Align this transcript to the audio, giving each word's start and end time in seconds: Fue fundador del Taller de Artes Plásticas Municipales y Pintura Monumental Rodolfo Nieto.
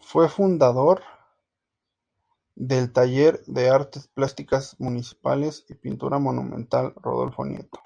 Fue 0.00 0.30
fundador 0.30 1.02
del 2.54 2.90
Taller 2.90 3.44
de 3.44 3.68
Artes 3.68 4.08
Plásticas 4.08 4.76
Municipales 4.80 5.66
y 5.68 5.74
Pintura 5.74 6.18
Monumental 6.18 6.94
Rodolfo 7.02 7.44
Nieto. 7.44 7.80